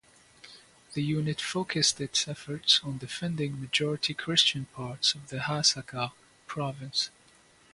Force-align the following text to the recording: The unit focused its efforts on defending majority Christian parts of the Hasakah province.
The 0.95 1.03
unit 1.03 1.39
focused 1.39 2.01
its 2.01 2.27
efforts 2.27 2.79
on 2.83 2.97
defending 2.97 3.61
majority 3.61 4.15
Christian 4.15 4.65
parts 4.73 5.13
of 5.13 5.27
the 5.27 5.37
Hasakah 5.41 6.13
province. 6.47 7.11